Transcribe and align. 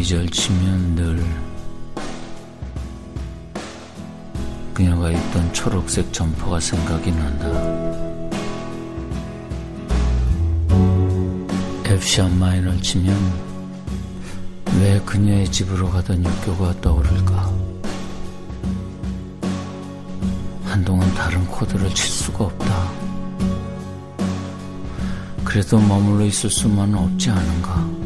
메이저를 0.00 0.28
치면 0.30 0.94
늘 0.94 1.24
그녀가 4.72 5.10
입던 5.10 5.52
초록색 5.52 6.12
점퍼가 6.12 6.58
생각이 6.58 7.12
난다. 7.12 7.46
F샵 11.84 12.30
마이너를 12.32 12.80
치면 12.80 13.14
왜 14.80 14.98
그녀의 15.00 15.50
집으로 15.50 15.90
가던 15.90 16.24
육교가 16.24 16.80
떠오를까? 16.80 17.52
한동안 20.64 21.12
다른 21.14 21.46
코드를 21.46 21.94
칠 21.94 22.08
수가 22.08 22.44
없다. 22.44 22.90
그래도 25.44 25.78
머물러 25.78 26.24
있을 26.24 26.48
수만은 26.48 26.94
없지 26.94 27.28
않은가? 27.30 27.99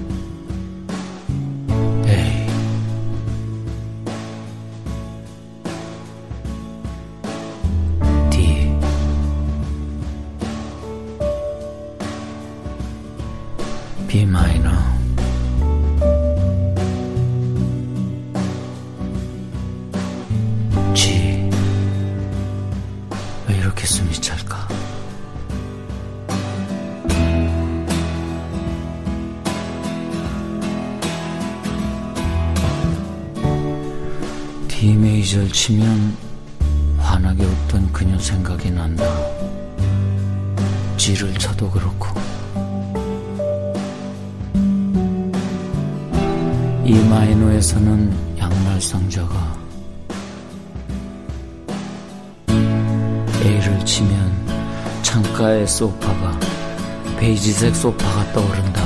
이지색 57.55 57.77
소파가 57.77 58.33
떠오른다. 58.33 58.83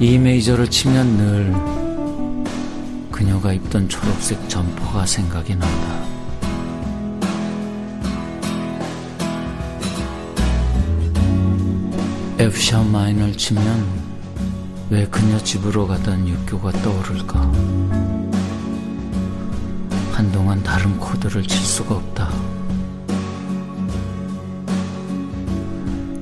이 0.00 0.16
메이저를 0.16 0.70
치면 0.70 1.16
늘 1.18 1.52
그녀가 3.12 3.52
입던 3.52 3.90
초록색 3.90 4.48
점퍼가 4.48 5.04
생각이 5.04 5.54
난다. 5.54 6.00
F샵 12.38 12.86
마이너를 12.86 13.36
치면 13.36 13.86
왜 14.88 15.06
그녀 15.06 15.38
집으로 15.40 15.86
가던 15.86 16.26
육교가 16.26 16.72
떠오를까? 16.72 17.40
한동안 20.12 20.62
다른 20.62 20.98
코드를 20.98 21.42
칠 21.42 21.60
수가 21.60 21.96
없다. 21.96 22.49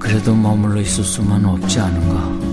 그래도 0.08 0.34
머물러 0.34 0.80
있을 0.80 1.04
수만 1.04 1.44
없지 1.44 1.78
않은가? 1.78 2.47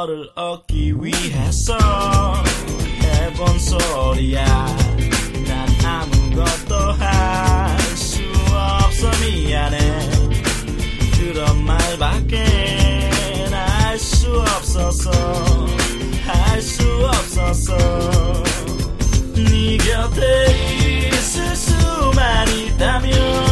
너를 0.00 0.30
얻기 0.34 0.94
위해서 0.98 1.76
해본 3.02 3.58
소리야. 3.58 4.44
난 5.46 5.68
아무것도 5.84 6.92
할 6.92 7.78
수 7.96 8.22
없어. 8.50 9.10
미안해. 9.20 9.78
그런 11.18 11.64
말밖에 11.66 13.10
할 13.52 13.98
수 13.98 14.40
없었어 14.40 15.10
할수 16.24 16.82
없었어 17.06 17.76
네 19.34 19.76
곁에 19.76 21.08
있을 21.12 21.54
수만 21.56 22.48
있다면 22.48 23.49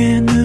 내 0.00 0.18
고통 0.20 0.39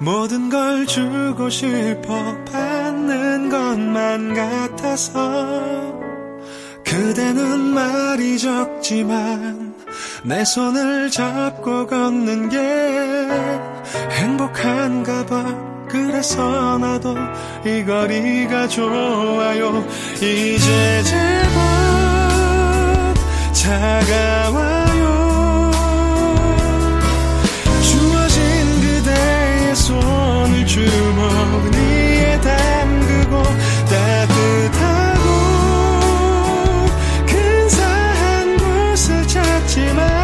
모든 0.00 0.48
걸 0.48 0.86
주고 0.86 1.50
싶어 1.50 2.34
받는 2.50 3.50
것만 3.50 4.34
같아서 4.34 5.92
그대는 6.82 7.60
말이 7.60 8.38
적지만 8.38 9.74
내 10.24 10.42
손을 10.42 11.10
잡고 11.10 11.86
걷는 11.86 12.48
게 12.48 13.28
행복한가 14.10 15.26
봐. 15.26 15.70
그래서 15.88 16.78
나도 16.78 17.14
이 17.66 17.84
거리가 17.84 18.68
좋아요. 18.68 19.84
이제 20.16 21.02
제법 21.02 21.54
차가워. 23.52 24.79
주머니에 30.88 32.40
담그고 32.40 33.42
따뜻하고 33.90 35.26
근사한 37.26 38.56
곳을 38.56 39.26
찾지만 39.26 40.19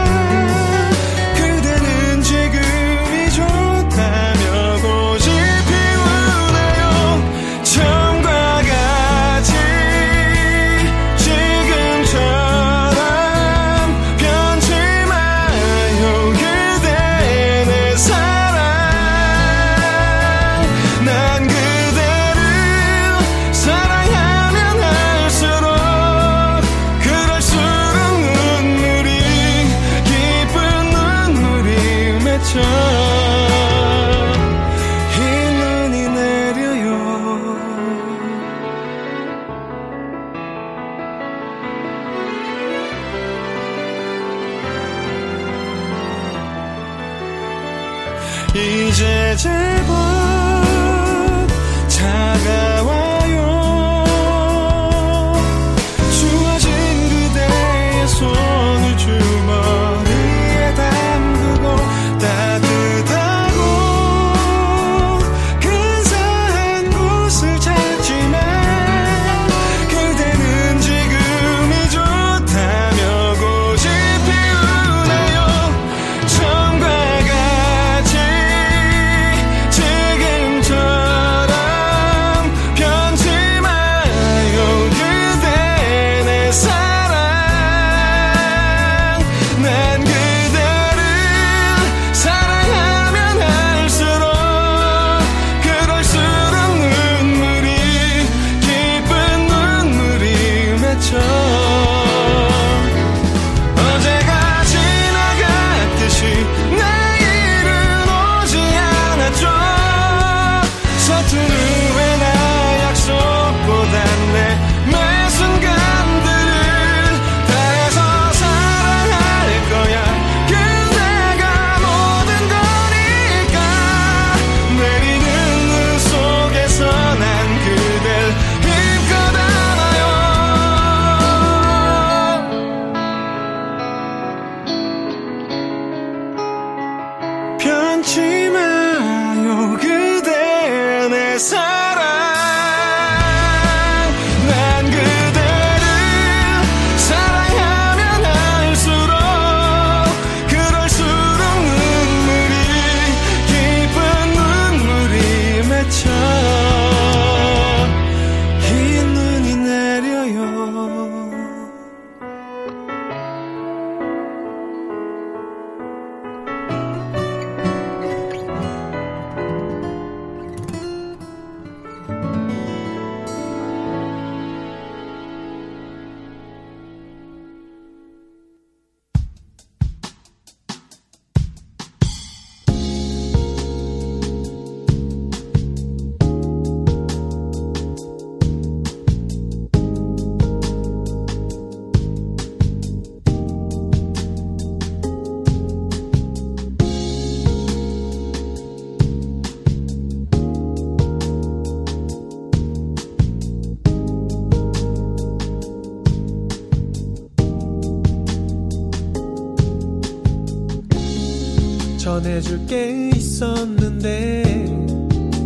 해줄 212.46 212.64
게 212.66 213.11
있었는데 213.16 214.44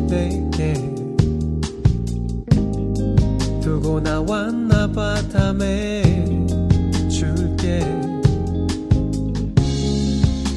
내게. 0.06 0.74
두고 3.62 4.00
나왔나 4.00 4.86
봐 4.92 5.14
다음에 5.32 6.02
줄게. 7.08 7.80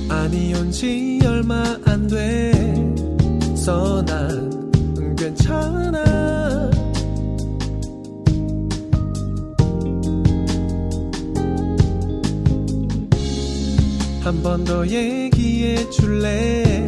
아니 0.10 0.54
온지 0.54 1.22
얼마 1.26 1.64
안 1.86 2.08
돼서 2.08 4.04
난 4.06 4.72
괜찮아. 5.16 6.04
한 14.24 14.42
번 14.42 14.64
더얘 14.64 15.23
기해 15.44 15.90
줄래 15.90 16.86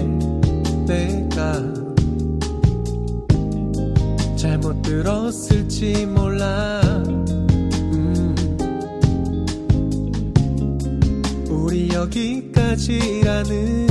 내가 0.88 1.62
잘못 4.38 4.82
들었을지 4.82 6.06
몰라. 6.06 6.80
음. 7.92 8.34
우리 11.50 11.90
여기까지라는 11.94 13.88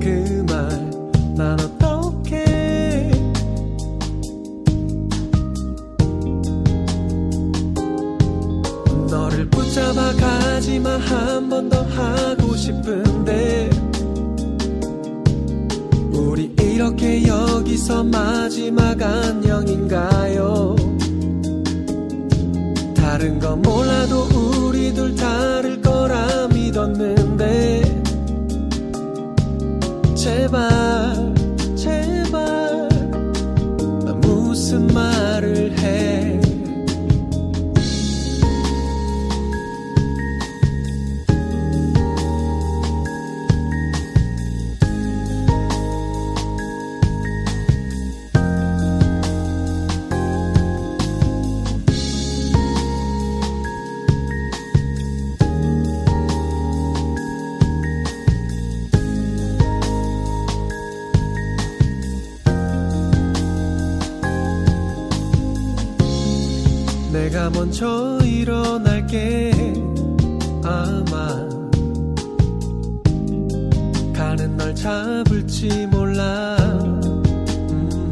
그 0.00 0.42
말 0.48 0.90
난 1.36 1.58
어떡해? 1.60 3.10
너를 9.10 9.48
붙잡아 9.50 10.12
가지마. 10.14 10.96
한번 10.98 11.68
더 11.68 11.82
하고 11.82 12.54
싶은 12.56 13.09
데 13.24 13.70
우리 16.12 16.54
이렇게 16.60 17.26
여기서 17.26 18.04
마지막 18.04 19.00
안녕인가요? 19.00 20.76
다른 22.94 23.38
건 23.38 23.62
몰라도 23.62 24.28
우리 24.68 24.92
둘 24.94 25.14
다를 25.14 25.80
거라 25.80 26.48
믿었는데 26.48 27.82
제발 30.14 31.19
내가 67.40 67.48
먼저 67.48 68.18
일어날게. 68.22 69.50
아마 70.62 71.48
가는 74.12 74.56
널 74.58 74.74
잡을지 74.74 75.86
몰라. 75.86 76.58
음. 77.70 78.10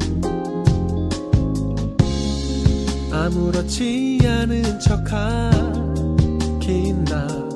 아무렇지 3.13 4.19
않은 4.25 4.81
척하긴 4.81 5.45
나 7.05 7.48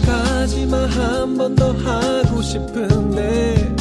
가지마. 0.00 0.74
한 0.86 1.36
번 1.36 1.54
더 1.54 1.72
하고 1.72 2.40
싶은데 2.42 3.74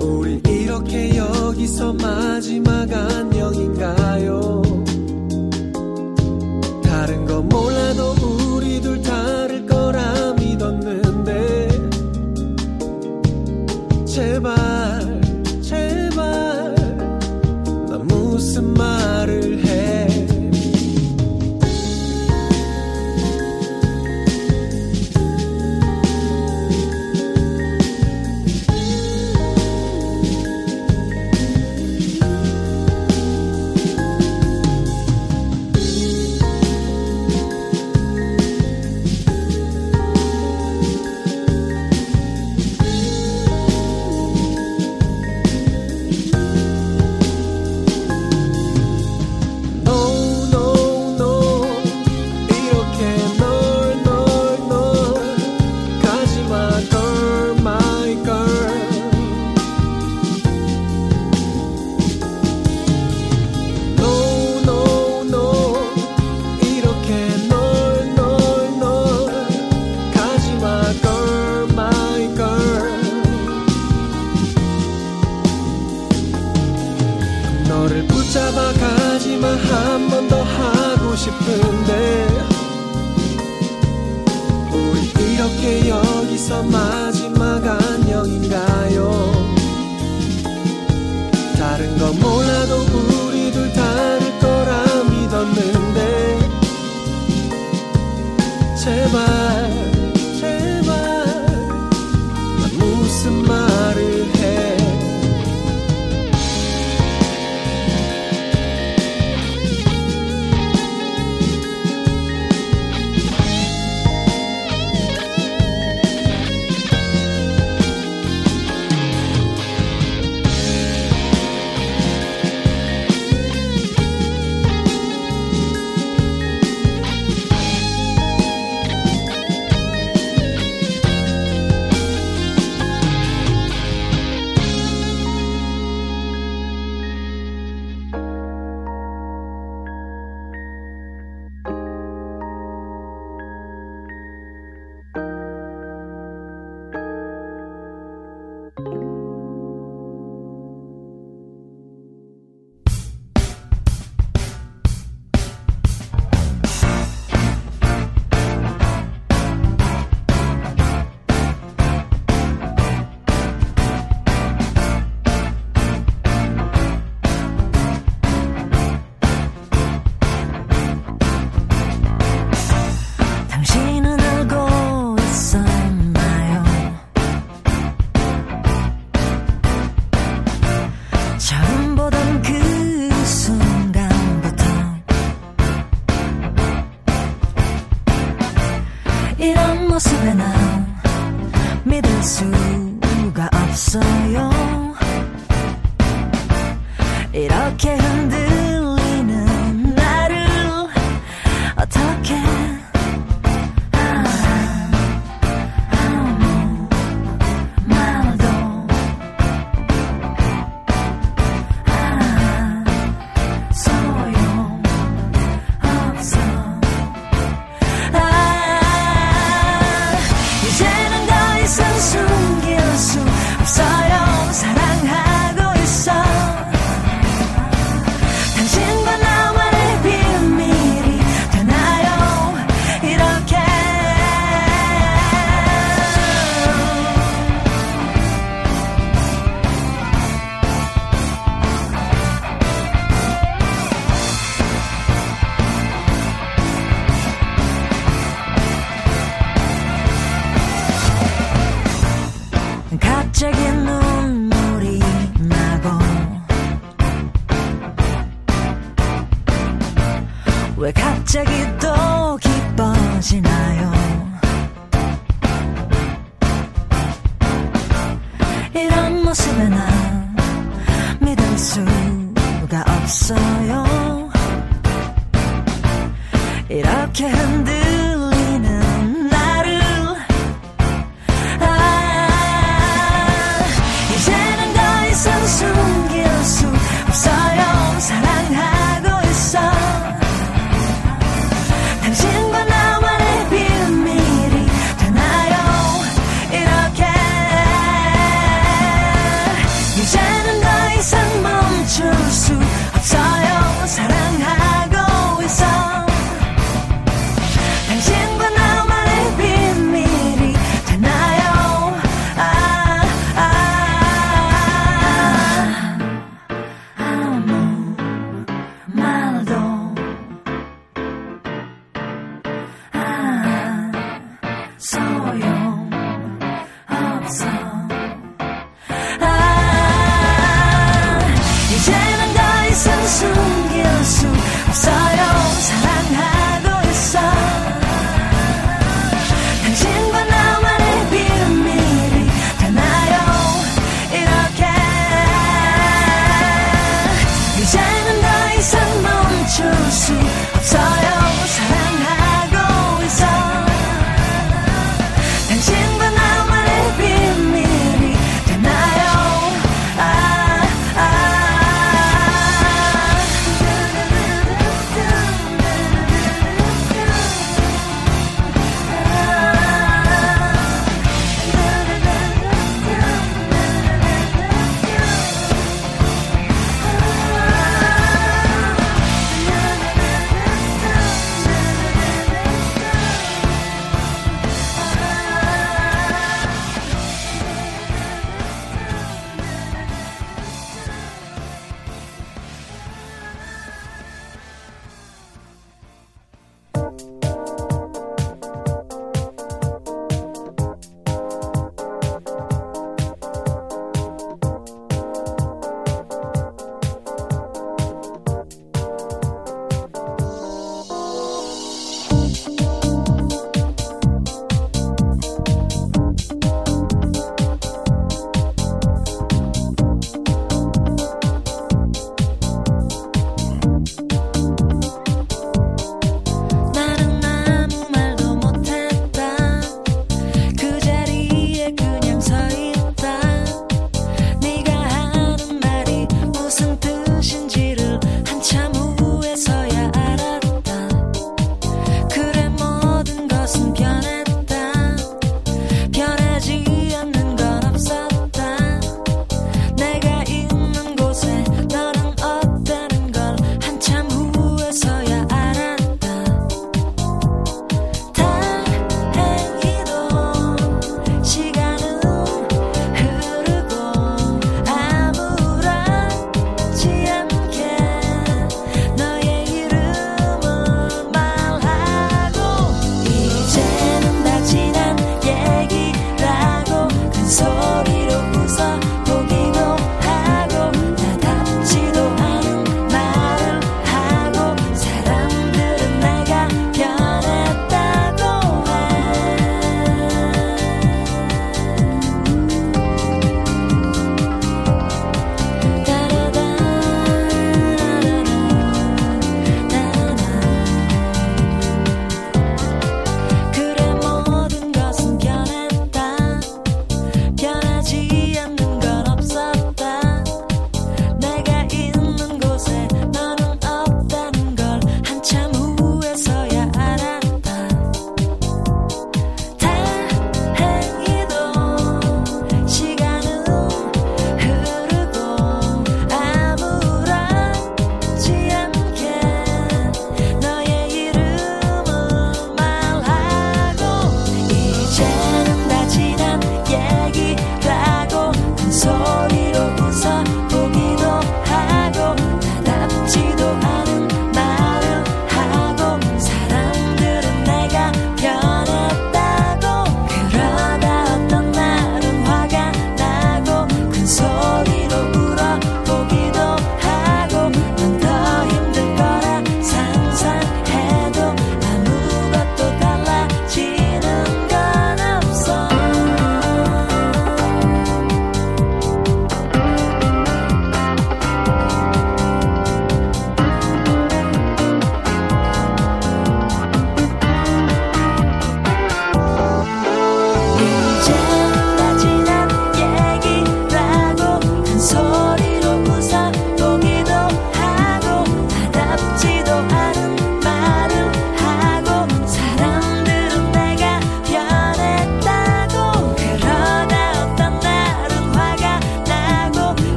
우리 0.00 0.40
이렇게 0.48 1.16
여기서 1.16 1.92
마지막 1.94 2.90
안녕인가요? 2.92 4.62
다른 6.82 7.24
건 7.26 7.48
몰라도 7.48 8.14
우리 8.54 8.80
둘 8.80 9.00
다를 9.02 9.66
거라 9.66 10.32
믿었는데 10.34 11.68
제발 14.06 14.75